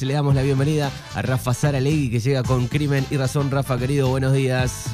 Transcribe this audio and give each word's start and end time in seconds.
días. 0.00 0.08
Le 0.08 0.14
damos 0.14 0.34
la 0.34 0.42
bienvenida 0.42 0.90
a 1.14 1.22
Rafa 1.22 1.54
Saralegui 1.54 2.10
que 2.10 2.20
llega 2.20 2.42
con 2.42 2.68
Crimen 2.68 3.04
y 3.10 3.16
Razón. 3.16 3.50
Rafa, 3.50 3.78
querido, 3.78 4.08
buenos 4.08 4.32
días. 4.32 4.86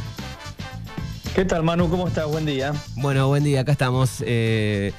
¿Qué 1.34 1.44
tal, 1.44 1.62
Manu? 1.62 1.88
¿Cómo 1.88 2.08
estás? 2.08 2.26
Buen 2.26 2.46
día. 2.46 2.72
Bueno, 2.96 3.28
buen 3.28 3.42
día. 3.44 3.60
Acá 3.60 3.72
estamos 3.72 4.22
eh, 4.24 4.92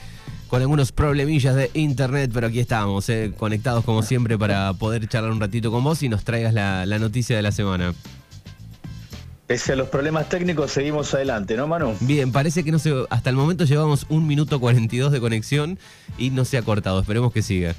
con 0.50 0.62
algunos 0.62 0.92
problemillas 0.92 1.56
de 1.56 1.72
internet, 1.74 2.32
pero 2.34 2.48
aquí 2.48 2.60
estamos, 2.60 3.10
eh, 3.10 3.32
conectados 3.38 3.86
como 3.86 4.04
siempre 4.04 4.38
para 4.38 4.74
poder 4.74 5.08
charlar 5.08 5.32
un 5.32 5.40
ratito 5.40 5.72
con 5.72 5.84
vos 5.84 6.04
y 6.04 6.10
nos 6.10 6.24
traigas 6.24 6.54
la, 6.54 6.86
la 6.86 7.00
noticia 7.00 7.36
de 7.36 7.42
la 7.42 7.52
semana. 7.52 7.94
Pese 9.48 9.74
a 9.74 9.76
los 9.76 9.90
problemas 9.90 10.28
técnicos, 10.28 10.72
seguimos 10.72 11.14
adelante, 11.14 11.56
¿no, 11.56 11.68
Manu? 11.68 11.96
Bien, 12.02 12.32
parece 12.32 12.64
que 12.64 12.72
no 12.72 12.80
se, 12.80 12.92
hasta 13.12 13.30
el 13.30 13.36
momento 13.36 13.64
llevamos 13.64 14.08
un 14.10 14.26
minuto 14.26 14.60
42 14.60 15.12
de 15.12 15.20
conexión 15.20 15.78
y 16.18 16.32
no 16.32 16.46
se 16.46 16.58
ha 16.58 16.64
cortado. 16.64 17.00
Esperemos 17.00 17.32
que 17.32 17.44
siga. 17.44 17.76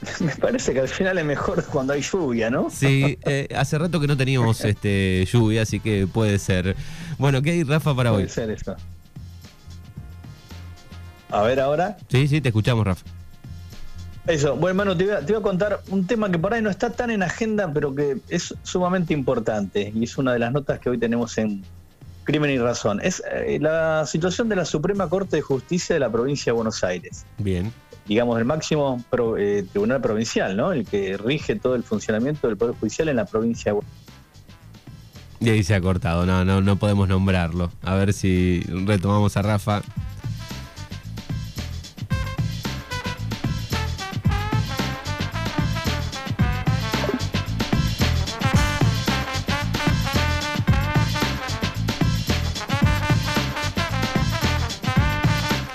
Me 0.20 0.34
parece 0.36 0.72
que 0.72 0.80
al 0.80 0.88
final 0.88 1.18
es 1.18 1.24
mejor 1.24 1.64
cuando 1.64 1.92
hay 1.92 2.02
lluvia, 2.02 2.50
¿no? 2.50 2.70
Sí, 2.70 3.18
eh, 3.24 3.48
hace 3.56 3.78
rato 3.78 4.00
que 4.00 4.06
no 4.06 4.16
teníamos 4.16 4.64
este, 4.64 5.26
lluvia, 5.30 5.62
así 5.62 5.80
que 5.80 6.06
puede 6.06 6.38
ser. 6.38 6.76
Bueno, 7.18 7.42
¿qué 7.42 7.50
hay, 7.52 7.64
Rafa, 7.64 7.94
para 7.94 8.10
Puede 8.10 8.24
hoy? 8.24 8.28
ser 8.30 8.50
eso. 8.50 8.76
A 11.30 11.42
ver 11.42 11.60
ahora. 11.60 11.98
Sí, 12.08 12.28
sí, 12.28 12.40
te 12.40 12.48
escuchamos, 12.48 12.86
Rafa. 12.86 13.04
Eso, 14.26 14.56
bueno, 14.56 14.82
hermano, 14.82 14.96
te 14.96 15.04
voy, 15.04 15.14
a, 15.14 15.20
te 15.20 15.32
voy 15.32 15.40
a 15.40 15.42
contar 15.42 15.80
un 15.88 16.06
tema 16.06 16.30
que 16.30 16.38
por 16.38 16.52
ahí 16.52 16.60
no 16.60 16.68
está 16.68 16.90
tan 16.90 17.10
en 17.10 17.22
agenda, 17.22 17.70
pero 17.72 17.94
que 17.94 18.18
es 18.28 18.54
sumamente 18.62 19.14
importante 19.14 19.90
y 19.94 20.04
es 20.04 20.18
una 20.18 20.34
de 20.34 20.38
las 20.38 20.52
notas 20.52 20.78
que 20.80 20.90
hoy 20.90 20.98
tenemos 20.98 21.38
en 21.38 21.64
Crimen 22.24 22.50
y 22.50 22.58
Razón. 22.58 23.00
Es 23.02 23.22
eh, 23.32 23.58
la 23.58 24.04
situación 24.04 24.50
de 24.50 24.56
la 24.56 24.66
Suprema 24.66 25.08
Corte 25.08 25.36
de 25.36 25.42
Justicia 25.42 25.94
de 25.94 26.00
la 26.00 26.12
provincia 26.12 26.52
de 26.52 26.56
Buenos 26.56 26.84
Aires. 26.84 27.24
Bien. 27.38 27.72
Digamos, 28.08 28.38
el 28.38 28.46
máximo 28.46 29.04
eh, 29.38 29.66
tribunal 29.70 30.00
provincial, 30.00 30.56
¿no? 30.56 30.72
El 30.72 30.86
que 30.86 31.18
rige 31.18 31.56
todo 31.56 31.74
el 31.74 31.84
funcionamiento 31.84 32.48
del 32.48 32.56
Poder 32.56 32.74
Judicial 32.74 33.10
en 33.10 33.16
la 33.16 33.26
provincia 33.26 33.74
de 33.74 33.80
Y 35.40 35.50
ahí 35.50 35.62
se 35.62 35.74
ha 35.74 35.80
cortado, 35.82 36.24
no, 36.24 36.44
no 36.44 36.76
podemos 36.76 37.06
nombrarlo. 37.06 37.70
A 37.82 37.94
ver 37.96 38.14
si 38.14 38.62
retomamos 38.66 39.36
a 39.36 39.42
Rafa. 39.42 39.82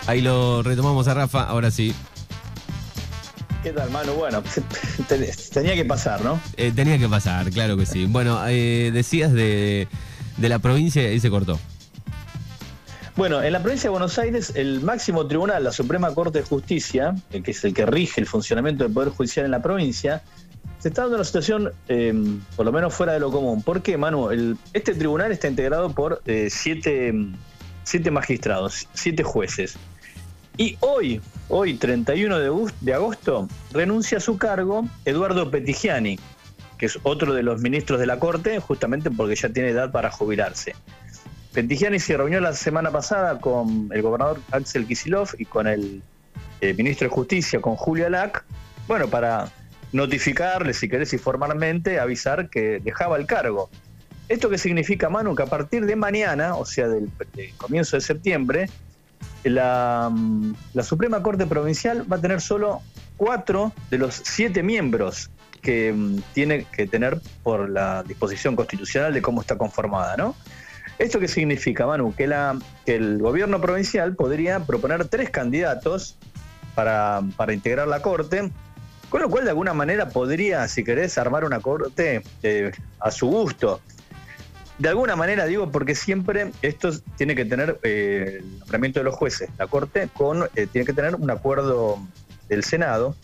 Ahí 0.08 0.22
lo 0.22 0.62
retomamos 0.62 1.08
a 1.08 1.14
Rafa, 1.14 1.44
ahora 1.44 1.72
sí. 1.72 1.96
¿Qué 3.64 3.72
tal, 3.72 3.90
Manu? 3.92 4.14
Bueno, 4.14 4.44
te- 5.08 5.32
tenía 5.54 5.74
que 5.76 5.86
pasar, 5.86 6.22
¿no? 6.24 6.40
Eh, 6.58 6.72
tenía 6.76 6.98
que 6.98 7.08
pasar, 7.08 7.50
claro 7.50 7.78
que 7.78 7.86
sí. 7.86 8.06
Bueno, 8.08 8.42
eh, 8.48 8.92
decías 8.94 9.32
de, 9.32 9.88
de 10.38 10.50
la 10.50 10.60
provincia 10.60 11.12
y 11.12 11.20
se 11.20 11.30
cortó. 11.30 11.58
Bueno, 13.16 13.42
en 13.42 13.54
la 13.54 13.62
provincia 13.62 13.88
de 13.88 13.92
Buenos 13.92 14.18
Aires, 14.20 14.52
el 14.56 14.82
máximo 14.82 15.28
tribunal, 15.28 15.64
la 15.64 15.72
Suprema 15.72 16.14
Corte 16.14 16.40
de 16.40 16.46
Justicia, 16.46 17.16
eh, 17.32 17.42
que 17.42 17.52
es 17.52 17.64
el 17.64 17.74
que 17.74 17.86
rige 17.86 18.20
el 18.20 18.28
funcionamiento 18.28 18.84
del 18.84 18.92
Poder 18.92 19.10
Judicial 19.10 19.46
en 19.46 19.52
la 19.52 19.62
provincia, 19.62 20.24
se 20.80 20.90
está 20.90 21.04
dando 21.04 21.16
una 21.18 21.24
situación 21.24 21.72
eh, 21.88 22.14
por 22.58 22.66
lo 22.66 22.74
menos 22.74 22.94
fuera 22.94 23.14
de 23.14 23.20
lo 23.22 23.32
común. 23.32 23.62
¿Por 23.62 23.82
qué, 23.82 23.98
Manu? 23.98 24.30
El- 24.32 24.58
este 24.74 24.94
tribunal 24.94 25.32
está 25.32 25.48
integrado 25.48 25.92
por 25.94 26.22
eh, 26.26 26.50
siete, 26.52 27.14
siete 27.84 28.12
magistrados, 28.12 28.88
siete 28.94 29.24
jueces. 29.24 29.76
Y 30.58 30.78
hoy, 30.82 31.22
hoy 31.50 31.74
31 31.76 32.40
de, 32.82 32.94
agosto- 32.94 33.48
renuncia 33.72 34.20
a 34.20 34.22
su 34.22 34.38
cargo 34.38 34.86
Eduardo 35.06 35.50
Petigiani, 35.50 36.20
que 36.78 36.86
es 36.86 37.00
otro 37.04 37.34
de 37.34 37.44
los 37.44 37.62
ministros 37.62 38.00
de 38.00 38.06
la 38.06 38.20
Corte, 38.20 38.60
justamente 38.60 39.10
porque 39.10 39.36
ya 39.36 39.50
tiene 39.50 39.70
edad 39.70 39.92
para 39.92 40.12
jubilarse. 40.12 40.76
Petigiani 41.54 42.00
se 42.00 42.18
reunió 42.18 42.40
la 42.40 42.54
semana 42.54 42.92
pasada 42.92 43.40
con 43.40 43.90
el 43.92 44.02
gobernador 44.02 44.40
Axel 44.52 44.86
Kicillof 44.88 45.34
y 45.40 45.46
con 45.46 45.68
el 45.68 46.02
eh, 46.62 46.74
ministro 46.74 47.08
de 47.08 47.14
Justicia, 47.14 47.62
con 47.62 47.76
Julia 47.76 48.10
Lac, 48.10 48.44
bueno, 48.88 49.08
para 49.08 49.52
notificarle, 49.92 50.74
si 50.74 50.90
querés, 50.90 51.14
y 51.14 51.18
formalmente 51.18 52.00
avisar 52.00 52.50
que 52.50 52.80
dejaba 52.84 53.18
el 53.18 53.26
cargo. 53.28 53.70
¿Esto 54.30 54.50
qué 54.50 54.58
significa, 54.58 55.10
Manu? 55.10 55.36
Que 55.36 55.44
a 55.44 55.48
partir 55.48 55.86
de 55.86 55.96
mañana, 55.96 56.56
o 56.56 56.66
sea, 56.66 56.88
del 56.88 57.10
comienzo 57.58 57.98
de 57.98 58.02
septiembre, 58.02 58.70
la, 59.44 60.10
mm, 60.12 60.54
la 60.74 60.84
Suprema 60.84 61.22
Corte 61.22 61.46
Provincial 61.46 62.12
va 62.12 62.18
a 62.18 62.22
tener 62.22 62.42
solo 62.42 62.82
cuatro 63.18 63.72
de 63.90 63.98
los 63.98 64.22
siete 64.24 64.64
miembros 64.64 65.30
que 65.62 65.94
mm, 65.94 66.20
tiene 66.34 66.66
que 66.66 66.88
tener 66.88 67.20
por 67.42 67.70
la 67.70 68.04
disposición 68.04 68.56
constitucional 68.56 69.14
de 69.14 69.22
cómo 69.22 69.42
está 69.42 69.58
conformada, 69.58 70.16
¿no? 70.18 70.36
¿Esto 71.00 71.20
qué 71.20 71.28
significa, 71.28 71.88
Manu? 71.88 72.14
Que, 72.14 72.30
el 72.86 73.18
gobierno 73.18 73.60
provincial 73.60 74.16
podría 74.16 74.60
proponer 74.60 75.08
tres 75.08 75.30
candidatos 75.32 76.18
para, 76.76 77.22
para 77.36 77.54
integrar 77.54 77.88
la 77.88 78.02
Corte, 78.02 78.52
con 79.10 79.22
lo 79.22 79.30
cual 79.30 79.46
de 79.46 79.52
alguna 79.52 79.74
manera 79.74 80.10
podría, 80.10 80.68
si 80.68 80.84
querés, 80.84 81.18
armar 81.18 81.46
una 81.46 81.60
Corte 81.60 82.22
eh, 82.44 82.72
a 83.00 83.12
su 83.12 83.28
gusto. 83.28 83.82
De 84.80 84.90
alguna 84.90 85.16
manera 85.16 85.46
digo 85.46 85.72
porque 85.72 85.96
siempre 85.96 86.52
esto 86.62 86.92
tiene 87.16 87.36
que 87.36 87.46
tener 87.46 87.80
eh, 87.84 88.40
el 88.40 88.60
nombramiento 88.60 89.00
de 89.00 89.04
los 89.06 89.16
jueces, 89.16 89.50
la 89.58 89.68
Corte, 89.68 90.10
con, 90.14 90.44
eh, 90.56 90.68
tiene 90.72 90.86
que 90.86 90.94
tener 90.94 91.16
un 91.16 91.30
acuerdo 91.30 92.00
del 92.50 92.64
Senado. 92.64 93.16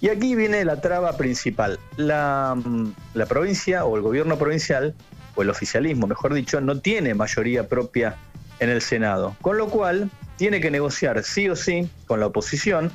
Y 0.00 0.08
aquí 0.08 0.34
viene 0.34 0.64
la 0.64 0.80
traba 0.80 1.16
principal. 1.16 1.78
La, 1.96 2.54
mm, 2.56 2.92
la 3.14 3.26
provincia 3.26 3.84
o 3.84 3.96
el 3.96 4.02
gobierno 4.02 4.36
provincial, 4.36 4.94
o 5.34 5.42
el 5.42 5.50
oficialismo, 5.50 6.06
mejor 6.06 6.34
dicho, 6.34 6.60
no 6.60 6.80
tiene 6.80 7.14
mayoría 7.14 7.68
propia 7.68 8.16
en 8.58 8.70
el 8.70 8.82
Senado. 8.82 9.36
Con 9.40 9.56
lo 9.56 9.68
cual 9.68 10.10
tiene 10.36 10.60
que 10.60 10.70
negociar 10.70 11.22
sí 11.22 11.48
o 11.48 11.56
sí 11.56 11.88
con 12.06 12.20
la 12.20 12.26
oposición. 12.26 12.90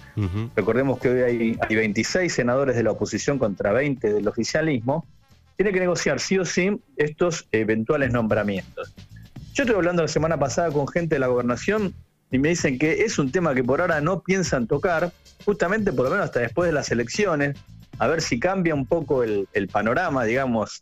Recordemos 0.56 1.00
que 1.00 1.09
hoy 1.09 1.22
hay, 1.22 1.57
hay 1.67 1.75
26 1.75 2.31
senadores 2.31 2.75
de 2.75 2.84
la 2.84 2.91
oposición 2.91 3.40
contra 3.40 3.72
20 3.72 4.13
del 4.13 4.28
oficialismo. 4.28 5.06
Tiene 5.59 5.74
que 5.74 5.81
negociar 5.81 6.22
sí 6.22 6.40
o 6.40 6.46
sí 6.46 6.80
estos 6.96 7.46
eventuales 7.52 8.14
nombramientos. 8.14 8.96
Yo 9.53 9.64
estuve 9.64 9.75
hablando 9.75 10.02
la 10.02 10.08
semana 10.08 10.40
pasada 10.40 10.72
con 10.72 10.88
gente 10.88 11.16
de 11.16 11.20
la 11.20 11.28
gobernación 11.28 11.94
y 12.31 12.40
me 12.40 12.47
dicen 12.47 12.80
que 12.80 13.03
es 13.03 13.20
un 13.20 13.30
tema 13.30 13.53
que 13.53 13.62
por 13.62 13.81
ahora 13.81 14.00
no 14.00 14.22
piensan 14.22 14.68
tocar, 14.68 15.12
justamente 15.44 15.92
por 15.92 16.06
lo 16.06 16.12
menos 16.12 16.28
hasta 16.28 16.40
después 16.40 16.68
de 16.68 16.72
las 16.72 16.92
elecciones, 16.92 17.58
a 17.97 18.08
ver 18.08 18.22
si 18.22 18.40
cambia 18.40 18.74
un 18.74 18.86
poco 18.86 19.22
el, 19.22 19.50
panorama, 19.70 20.24
digamos, 20.24 20.81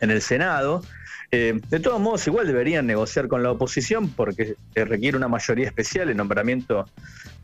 en 0.00 0.10
el 0.10 0.22
Senado. 0.22 0.82
Eh, 1.30 1.60
de 1.68 1.78
todos 1.78 2.00
modos, 2.00 2.26
igual 2.26 2.46
deberían 2.46 2.86
negociar 2.86 3.28
con 3.28 3.42
la 3.42 3.50
oposición 3.50 4.08
porque 4.08 4.54
requiere 4.74 5.18
una 5.18 5.28
mayoría 5.28 5.66
especial 5.66 6.08
el 6.08 6.16
nombramiento 6.16 6.86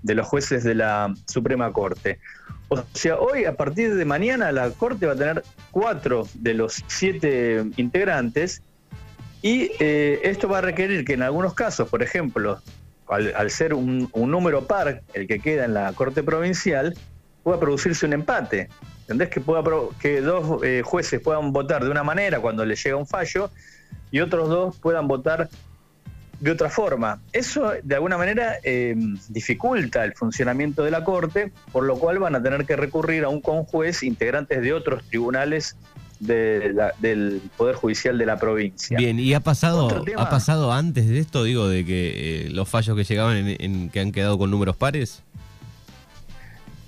de 0.02 0.14
los 0.14 0.26
jueces 0.26 0.64
de 0.64 0.74
la 0.74 1.12
Suprema 1.26 1.72
Corte. 1.72 2.18
O 2.68 2.82
sea, 2.92 3.18
hoy, 3.18 3.44
a 3.44 3.56
partir 3.56 3.94
de 3.94 4.04
mañana, 4.04 4.52
la 4.52 4.70
Corte 4.70 5.06
va 5.06 5.12
a 5.12 5.16
tener 5.16 5.42
cuatro 5.70 6.28
de 6.34 6.54
los 6.54 6.84
siete 6.86 7.64
integrantes 7.76 8.62
y 9.40 9.70
eh, 9.80 10.20
esto 10.24 10.48
va 10.48 10.58
a 10.58 10.60
requerir 10.60 11.04
que 11.04 11.14
en 11.14 11.22
algunos 11.22 11.54
casos, 11.54 11.88
por 11.88 12.02
ejemplo, 12.02 12.60
al, 13.08 13.50
ser 13.50 13.72
un, 13.72 14.10
número 14.14 14.66
par 14.66 15.02
el 15.14 15.26
que 15.26 15.38
queda 15.40 15.64
en 15.64 15.74
la 15.74 15.92
Corte 15.94 16.22
Provincial, 16.22 16.94
pueda 17.42 17.58
producirse 17.58 18.04
un 18.04 18.12
empate. 18.12 18.68
¿Entendés? 19.02 19.30
Que, 19.30 19.40
pueda, 19.40 19.62
que 19.98 20.20
dos 20.20 20.62
eh, 20.62 20.82
jueces 20.84 21.20
puedan 21.20 21.52
votar 21.52 21.82
de 21.82 21.90
una 21.90 22.04
manera 22.04 22.40
cuando 22.40 22.66
les 22.66 22.84
llega 22.84 22.96
un 22.96 23.06
fallo 23.06 23.50
y 24.10 24.20
otros 24.20 24.50
dos 24.50 24.76
puedan 24.76 25.08
votar 25.08 25.48
de 26.40 26.50
otra 26.52 26.70
forma. 26.70 27.20
Eso 27.32 27.72
de 27.82 27.94
alguna 27.94 28.16
manera 28.16 28.54
eh, 28.62 28.94
dificulta 29.28 30.04
el 30.04 30.14
funcionamiento 30.14 30.84
de 30.84 30.90
la 30.92 31.02
Corte, 31.04 31.50
por 31.72 31.84
lo 31.84 31.96
cual 31.98 32.18
van 32.20 32.34
a 32.36 32.42
tener 32.42 32.64
que 32.64 32.76
recurrir 32.76 33.24
a 33.24 33.28
un 33.28 33.40
conjuez 33.40 34.02
integrantes 34.02 34.60
de 34.62 34.72
otros 34.72 35.02
tribunales 35.08 35.76
de 36.20 36.72
la- 36.74 36.92
del 36.98 37.40
Poder 37.56 37.74
Judicial 37.76 38.18
de 38.18 38.26
la 38.26 38.38
provincia. 38.38 38.96
Bien, 38.98 39.18
¿y 39.20 39.34
ha 39.34 39.40
pasado, 39.40 40.04
ha 40.16 40.30
pasado 40.30 40.72
antes 40.72 41.08
de 41.08 41.18
esto, 41.20 41.44
digo, 41.44 41.68
de 41.68 41.84
que 41.84 42.46
eh, 42.46 42.50
los 42.50 42.68
fallos 42.68 42.96
que 42.96 43.04
llegaban 43.04 43.36
en, 43.36 43.56
en- 43.60 43.88
que 43.90 44.00
han 44.00 44.10
quedado 44.12 44.36
con 44.38 44.50
números 44.50 44.76
pares? 44.76 45.22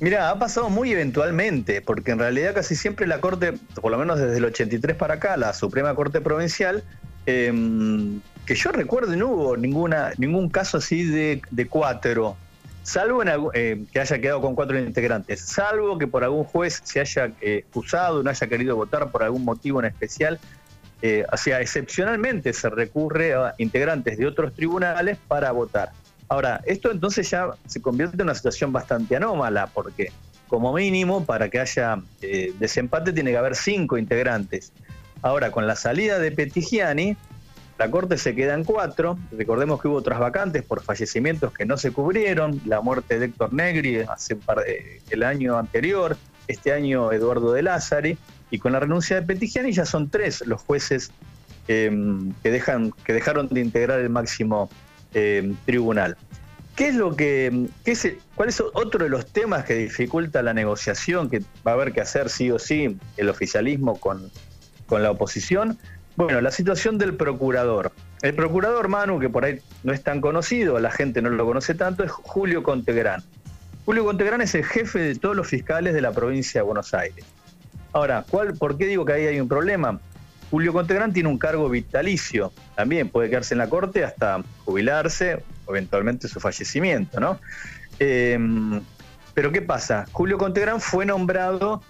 Mira, 0.00 0.30
ha 0.30 0.38
pasado 0.38 0.70
muy 0.70 0.90
eventualmente, 0.92 1.82
porque 1.82 2.12
en 2.12 2.18
realidad 2.18 2.54
casi 2.54 2.74
siempre 2.74 3.06
la 3.06 3.20
Corte, 3.20 3.52
por 3.80 3.90
lo 3.92 3.98
menos 3.98 4.18
desde 4.18 4.38
el 4.38 4.44
83 4.46 4.96
para 4.96 5.14
acá, 5.14 5.36
la 5.36 5.52
Suprema 5.52 5.94
Corte 5.94 6.20
Provincial, 6.22 6.82
eh, 7.26 7.52
que 8.50 8.56
yo 8.56 8.72
recuerdo 8.72 9.14
no 9.14 9.28
hubo 9.28 9.56
ninguna, 9.56 10.10
ningún 10.18 10.48
caso 10.48 10.78
así 10.78 11.04
de, 11.04 11.40
cuatro, 11.68 12.36
salvo 12.82 13.22
en 13.22 13.28
eh, 13.54 13.84
que 13.92 14.00
haya 14.00 14.20
quedado 14.20 14.40
con 14.40 14.56
cuatro 14.56 14.76
integrantes, 14.76 15.40
salvo 15.42 15.96
que 15.98 16.08
por 16.08 16.24
algún 16.24 16.42
juez 16.42 16.80
se 16.82 16.98
haya 16.98 17.30
eh, 17.42 17.64
no 17.72 18.28
haya 18.28 18.46
querido 18.48 18.74
votar 18.74 19.08
por 19.12 19.22
algún 19.22 19.44
motivo 19.44 19.78
en 19.78 19.86
especial. 19.86 20.40
Eh, 21.00 21.24
o 21.32 21.36
sea, 21.36 21.60
excepcionalmente 21.60 22.52
se 22.52 22.68
recurre 22.70 23.34
a 23.34 23.54
integrantes 23.58 24.18
de 24.18 24.26
otros 24.26 24.52
tribunales 24.52 25.16
para 25.28 25.52
votar. 25.52 25.92
Ahora, 26.28 26.60
esto 26.66 26.90
entonces 26.90 27.30
ya 27.30 27.50
se 27.68 27.80
convierte 27.80 28.16
en 28.16 28.22
una 28.22 28.34
situación 28.34 28.72
bastante 28.72 29.14
anómala, 29.14 29.68
porque 29.68 30.10
como 30.48 30.72
mínimo, 30.72 31.24
para 31.24 31.48
que 31.48 31.60
haya 31.60 32.02
eh, 32.20 32.52
desempate, 32.58 33.12
tiene 33.12 33.30
que 33.30 33.36
haber 33.36 33.54
cinco 33.54 33.96
integrantes. 33.96 34.72
Ahora, 35.22 35.52
con 35.52 35.68
la 35.68 35.76
salida 35.76 36.18
de 36.18 36.32
Petigiani, 36.32 37.16
la 37.80 37.90
Corte 37.90 38.18
se 38.18 38.34
queda 38.34 38.52
en 38.52 38.62
cuatro. 38.62 39.18
Recordemos 39.32 39.80
que 39.80 39.88
hubo 39.88 39.96
otras 39.96 40.18
vacantes 40.18 40.62
por 40.62 40.82
fallecimientos 40.82 41.54
que 41.54 41.64
no 41.64 41.78
se 41.78 41.92
cubrieron. 41.92 42.60
La 42.66 42.82
muerte 42.82 43.18
de 43.18 43.24
Héctor 43.24 43.54
Negri 43.54 44.00
hace 44.00 44.36
el 45.08 45.22
año 45.22 45.56
anterior. 45.56 46.18
Este 46.46 46.74
año 46.74 47.10
Eduardo 47.10 47.54
de 47.54 47.62
Lázari. 47.62 48.18
Y 48.50 48.58
con 48.58 48.72
la 48.72 48.80
renuncia 48.80 49.16
de 49.18 49.22
Petigiani 49.26 49.72
ya 49.72 49.86
son 49.86 50.10
tres 50.10 50.46
los 50.46 50.60
jueces 50.60 51.10
em, 51.68 52.34
que, 52.42 52.50
dejan, 52.50 52.92
que 53.02 53.14
dejaron 53.14 53.48
de 53.48 53.62
integrar 53.62 53.98
el 54.00 54.10
máximo 54.10 54.68
em, 55.14 55.56
tribunal. 55.64 56.18
¿Qué 56.76 56.88
es 56.88 56.96
lo 56.96 57.16
que, 57.16 57.66
qué 57.82 58.18
cuál 58.34 58.50
es 58.50 58.60
otro 58.60 59.04
de 59.04 59.08
los 59.08 59.24
temas 59.24 59.64
que 59.64 59.72
dificulta 59.72 60.42
la 60.42 60.52
negociación 60.52 61.30
que 61.30 61.40
va 61.66 61.70
a 61.70 61.74
haber 61.76 61.92
que 61.92 62.02
hacer 62.02 62.28
sí 62.28 62.50
o 62.50 62.58
sí 62.58 62.98
el 63.16 63.30
oficialismo 63.30 63.98
con, 63.98 64.30
con 64.86 65.02
la 65.02 65.12
oposición? 65.12 65.78
Bueno, 66.20 66.42
la 66.42 66.50
situación 66.50 66.98
del 66.98 67.14
procurador. 67.14 67.92
El 68.20 68.34
procurador 68.34 68.88
Manu, 68.88 69.18
que 69.18 69.30
por 69.30 69.46
ahí 69.46 69.58
no 69.84 69.94
es 69.94 70.02
tan 70.02 70.20
conocido, 70.20 70.78
la 70.78 70.90
gente 70.90 71.22
no 71.22 71.30
lo 71.30 71.46
conoce 71.46 71.72
tanto, 71.72 72.04
es 72.04 72.10
Julio 72.10 72.62
Contegrán. 72.62 73.22
Julio 73.86 74.04
Contegrán 74.04 74.42
es 74.42 74.54
el 74.54 74.62
jefe 74.62 74.98
de 74.98 75.14
todos 75.14 75.34
los 75.34 75.46
fiscales 75.46 75.94
de 75.94 76.02
la 76.02 76.12
provincia 76.12 76.60
de 76.60 76.66
Buenos 76.66 76.92
Aires. 76.92 77.24
Ahora, 77.94 78.26
¿cuál, 78.28 78.52
¿por 78.52 78.76
qué 78.76 78.84
digo 78.84 79.06
que 79.06 79.14
ahí 79.14 79.26
hay 79.28 79.40
un 79.40 79.48
problema? 79.48 79.98
Julio 80.50 80.74
Contegrán 80.74 81.14
tiene 81.14 81.30
un 81.30 81.38
cargo 81.38 81.70
vitalicio, 81.70 82.52
también 82.76 83.08
puede 83.08 83.30
quedarse 83.30 83.54
en 83.54 83.58
la 83.58 83.70
corte 83.70 84.04
hasta 84.04 84.42
jubilarse, 84.66 85.42
eventualmente 85.70 86.28
su 86.28 86.38
fallecimiento, 86.38 87.18
¿no? 87.18 87.40
Em, 87.98 88.82
pero 89.32 89.52
¿qué 89.52 89.62
pasa? 89.62 90.04
Julio 90.12 90.36
Contegrán 90.36 90.82
fue 90.82 91.06
nombrado 91.06 91.82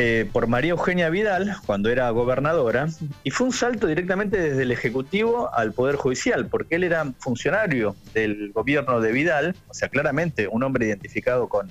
eh, 0.00 0.30
por 0.32 0.46
María 0.46 0.70
Eugenia 0.70 1.10
Vidal 1.10 1.56
cuando 1.66 1.90
era 1.90 2.08
gobernadora 2.10 2.86
y 3.24 3.32
fue 3.32 3.48
un 3.48 3.52
salto 3.52 3.88
directamente 3.88 4.40
desde 4.40 4.62
el 4.62 4.70
Ejecutivo 4.70 5.52
al 5.52 5.72
Poder 5.72 5.96
Judicial, 5.96 6.46
porque 6.46 6.76
él 6.76 6.84
era 6.84 7.04
funcionario 7.18 7.96
del 8.14 8.52
gobierno 8.52 9.00
de 9.00 9.10
Vidal, 9.10 9.56
o 9.66 9.74
sea, 9.74 9.88
claramente 9.88 10.46
un 10.46 10.62
hombre 10.62 10.86
identificado 10.86 11.48
con, 11.48 11.68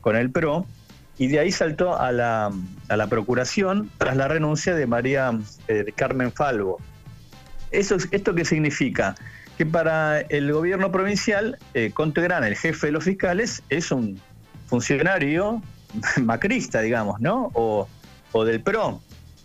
con 0.00 0.16
el 0.16 0.32
PRO, 0.32 0.66
y 1.18 1.28
de 1.28 1.38
ahí 1.38 1.52
saltó 1.52 1.96
a 1.96 2.10
la, 2.10 2.50
a 2.88 2.96
la 2.96 3.06
Procuración 3.06 3.92
tras 3.96 4.16
la 4.16 4.26
renuncia 4.26 4.74
de 4.74 4.88
María 4.88 5.38
eh, 5.68 5.92
Carmen 5.94 6.32
Falvo. 6.32 6.78
Eso, 7.70 7.96
¿Esto 8.10 8.34
qué 8.34 8.44
significa? 8.44 9.14
Que 9.56 9.64
para 9.64 10.18
el 10.20 10.52
gobierno 10.52 10.90
provincial, 10.90 11.58
eh, 11.74 11.92
Contegrán, 11.94 12.42
el 12.42 12.56
jefe 12.56 12.88
de 12.88 12.92
los 12.92 13.04
fiscales, 13.04 13.62
es 13.68 13.92
un 13.92 14.20
funcionario 14.66 15.62
macrista, 16.22 16.80
digamos, 16.80 17.20
¿no? 17.20 17.50
O, 17.54 17.88
del 18.44 18.60
PRO. 18.60 19.00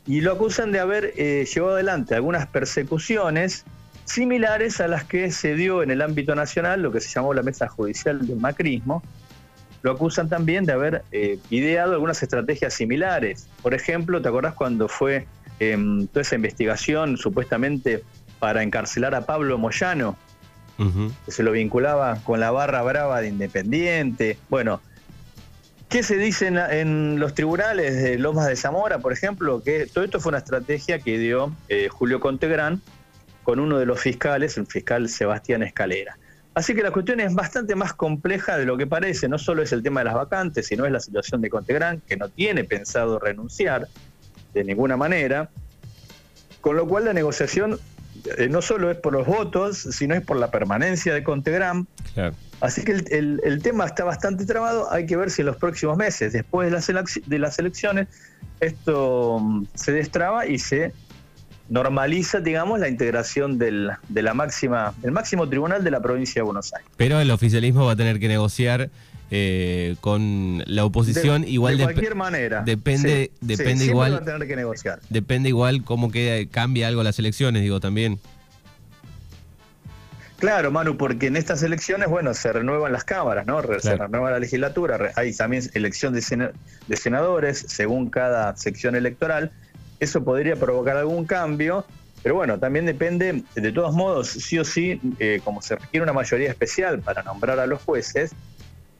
Y 0.05 0.19
lo 0.19 0.33
acusan 0.33 0.73
de 0.73 0.81
haber 0.81 1.13
eh, 1.15 1.47
llevado 1.53 1.75
adelante 1.75 2.13
algunas 2.13 2.45
persecuciones 2.47 3.63
similares 4.03 4.81
a 4.81 4.87
las 4.89 5.05
que 5.05 5.31
se 5.31 5.55
dio 5.55 5.81
en 5.83 5.91
el 5.91 6.01
ámbito 6.01 6.35
nacional, 6.35 6.81
lo 6.81 6.91
que 6.91 6.99
se 6.99 7.07
llamó 7.07 7.33
la 7.33 7.43
mesa 7.43 7.69
judicial 7.69 8.27
del 8.27 8.37
macrismo. 8.37 9.01
Lo 9.81 9.91
acusan 9.91 10.29
también 10.29 10.65
de 10.65 10.73
haber 10.73 11.03
eh, 11.11 11.39
ideado 11.49 11.93
algunas 11.93 12.21
estrategias 12.21 12.73
similares. 12.73 13.47
Por 13.61 13.73
ejemplo, 13.73 14.21
¿te 14.21 14.27
acordás 14.27 14.53
cuando 14.53 14.87
fue 14.87 15.25
em, 15.59 16.07
toda 16.07 16.21
esa 16.21 16.35
investigación 16.35 17.17
supuestamente 17.17 18.03
para 18.39 18.61
encarcelar 18.63 19.15
a 19.15 19.25
Pablo 19.25 19.57
Moyano? 19.57 20.17
Que 21.25 21.31
se 21.31 21.43
lo 21.43 21.51
vinculaba 21.51 22.15
con 22.23 22.39
la 22.39 22.49
barra 22.49 22.81
brava 22.81 23.21
de 23.21 23.27
Independiente. 23.27 24.39
Bueno, 24.49 24.81
¿Qué 25.91 26.03
se 26.03 26.15
dice 26.15 26.47
en, 26.47 27.19
los 27.19 27.33
tribunales 27.33 28.01
de 28.01 28.17
Lomas 28.17 28.47
de 28.47 28.55
Zamora, 28.55 28.99
por 28.99 29.11
ejemplo? 29.11 29.61
Que 29.61 29.87
todo 29.87 30.05
esto 30.05 30.21
fue 30.21 30.29
una 30.29 30.37
estrategia 30.37 30.99
que 30.99 31.19
dio 31.19 31.53
eh, 31.67 31.89
Julio 31.89 32.21
Contegrán 32.21 32.81
con 33.43 33.59
uno 33.59 33.77
de 33.77 33.85
los 33.85 33.99
fiscales, 33.99 34.57
el 34.57 34.67
fiscal 34.67 35.09
Sebastián 35.09 35.63
Escalera. 35.63 36.17
Así 36.53 36.73
que 36.73 36.81
la 36.81 36.91
cuestión 36.91 37.19
es 37.19 37.35
bastante 37.35 37.75
más 37.75 37.91
compleja 37.93 38.57
de 38.57 38.63
lo 38.63 38.77
que 38.77 38.87
parece. 38.87 39.27
No 39.27 39.37
solo 39.37 39.63
es 39.63 39.73
el 39.73 39.83
tema 39.83 39.99
de 39.99 40.05
las 40.05 40.13
vacantes, 40.13 40.65
sino 40.65 40.85
es 40.85 40.93
la 40.93 41.01
situación 41.01 41.41
de 41.41 41.49
Contegrán, 41.49 42.01
que 42.07 42.15
no 42.15 42.29
tiene 42.29 42.63
pensado 42.63 43.19
renunciar 43.19 43.89
de 44.53 44.63
ninguna 44.63 44.95
manera. 44.95 45.49
Con 46.61 46.77
lo 46.77 46.87
cual 46.87 47.03
la 47.03 47.11
negociación 47.11 47.77
eh, 48.37 48.47
no 48.49 48.61
solo 48.61 48.91
es 48.91 48.97
por 48.97 49.13
los 49.13 49.25
votos, 49.25 49.77
sino 49.77 50.15
es 50.15 50.21
por 50.21 50.37
la 50.37 50.51
permanencia 50.51 51.13
de 51.13 51.23
Contegrán. 51.23 51.87
Así 52.59 52.83
que 52.83 52.91
el, 52.91 53.59
tema 53.63 53.85
está 53.85 54.03
bastante 54.03 54.45
trabado. 54.45 54.91
Hay 54.91 55.05
que 55.05 55.15
ver 55.17 55.31
si 55.31 55.41
en 55.41 55.47
los 55.47 55.57
próximos 55.57 55.97
meses, 55.97 56.33
después 56.33 56.69
de 56.69 56.93
las, 56.93 57.19
de 57.25 57.39
las 57.39 57.59
elecciones, 57.59 58.07
esto 58.59 59.39
mm, 59.39 59.65
se 59.73 59.91
destraba 59.91 60.45
y 60.45 60.59
se 60.59 60.93
normaliza, 61.69 62.39
digamos, 62.41 62.79
la 62.79 62.89
integración 62.89 63.57
del, 63.57 63.91
de 64.09 64.21
la 64.21 64.33
máxima, 64.33 64.93
del 65.01 65.11
máximo 65.11 65.47
tribunal 65.47 65.83
de 65.83 65.91
la 65.91 66.01
provincia 66.01 66.41
de 66.41 66.43
Buenos 66.43 66.73
Aires. 66.73 66.89
Pero 66.97 67.19
el 67.19 67.31
oficialismo 67.31 67.85
va 67.85 67.93
a 67.93 67.95
tener 67.95 68.19
que 68.19 68.27
negociar 68.27 68.89
eh, 69.31 69.95
con 70.01 70.61
la 70.67 70.83
oposición 70.83 71.47
igual 71.47 71.77
de 71.77 71.83
cualquier 71.83 72.15
manera 72.15 72.63
depende 72.63 73.31
depende 73.39 73.85
igual 73.85 74.13
va 74.13 74.17
a 74.17 74.25
tener 74.25 74.47
que 74.47 74.55
negociar 74.55 74.99
depende 75.09 75.49
igual 75.49 75.83
cómo 75.83 76.11
que 76.11 76.49
cambia 76.51 76.87
algo 76.87 77.01
las 77.01 77.17
elecciones 77.17 77.61
digo 77.61 77.79
también 77.79 78.19
Claro, 80.41 80.71
Manu, 80.71 80.97
porque 80.97 81.27
en 81.27 81.35
estas 81.35 81.61
elecciones, 81.61 82.09
bueno, 82.09 82.33
se 82.33 82.51
renuevan 82.51 82.91
las 82.91 83.03
cámaras, 83.03 83.45
¿no? 83.45 83.61
Se 83.79 83.95
renueva 83.95 84.31
la 84.31 84.39
legislatura, 84.39 85.11
hay 85.15 85.35
también 85.35 85.69
elección 85.75 86.15
de, 86.15 86.51
de 86.87 86.97
senadores 86.97 87.63
según 87.67 88.09
cada 88.09 88.57
sección 88.57 88.95
electoral. 88.95 89.51
Eso 89.99 90.23
podría 90.23 90.55
provocar 90.55 90.97
algún 90.97 91.25
cambio, 91.25 91.85
pero 92.23 92.33
bueno, 92.33 92.57
también 92.57 92.87
depende, 92.87 93.43
de 93.53 93.71
todos 93.71 93.93
modos, 93.93 94.29
sí 94.29 94.57
o 94.57 94.65
sí, 94.65 94.99
eh, 95.19 95.41
como 95.43 95.61
se 95.61 95.75
requiere 95.75 96.03
una 96.03 96.13
mayoría 96.13 96.49
especial 96.49 96.99
para 97.01 97.21
nombrar 97.21 97.59
a 97.59 97.67
los 97.67 97.81
jueces, 97.83 98.33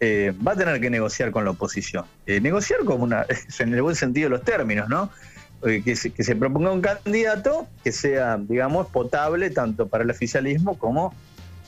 eh, 0.02 0.34
va 0.46 0.52
a 0.52 0.56
tener 0.58 0.82
que 0.82 0.90
negociar 0.90 1.32
con 1.32 1.46
la 1.46 1.52
oposición. 1.52 2.04
Eh, 2.26 2.42
negociar 2.42 2.80
como 2.84 3.06
una, 3.06 3.26
en 3.60 3.74
el 3.74 3.82
buen 3.82 3.96
sentido 3.96 4.26
de 4.26 4.32
los 4.32 4.44
términos, 4.44 4.90
¿no? 4.90 5.10
que 5.62 5.96
se, 5.96 6.10
que 6.10 6.24
se 6.24 6.36
proponga 6.36 6.72
un 6.72 6.82
candidato 6.82 7.68
que 7.84 7.92
sea, 7.92 8.38
digamos, 8.38 8.88
potable 8.88 9.52
tanto 9.52 9.88
para 9.88 10.04
el 10.04 10.10
oficialismo 10.10 10.76
como 10.76 11.14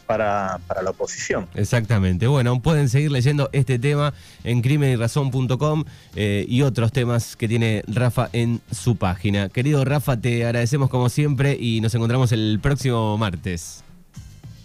para, 0.06 0.60
la 0.84 0.90
oposición. 0.90 1.48
Exactamente. 1.56 2.28
Bueno, 2.28 2.62
pueden 2.62 2.90
seguir 2.90 3.12
leyendo 3.12 3.50
este 3.52 3.80
tema 3.80 4.14
en 4.44 4.62
crimenyrazón.com 4.62 5.86
eh, 6.16 6.46
y 6.48 6.62
otros 6.62 6.92
temas 6.92 7.36
que 7.36 7.48
tiene 7.48 7.84
Rafa 7.88 8.30
en 8.34 8.62
su 8.72 8.96
página. 8.96 9.50
Querido 9.50 9.84
Rafa, 9.86 10.20
te 10.20 10.46
agradecemos 10.46 10.90
como 10.90 11.10
siempre 11.10 11.58
y 11.60 11.82
nos 11.82 11.94
encontramos 11.96 12.32
el 12.32 12.60
próximo 12.62 13.18
martes. 13.18 13.84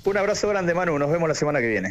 Un 0.05 0.17
abrazo 0.17 0.49
grande, 0.49 0.73
Manu. 0.75 0.99
Nos 0.99 1.11
vemos 1.11 1.29
la 1.29 1.35
semana 1.35 1.61
que 1.61 1.69
viene. 1.69 1.87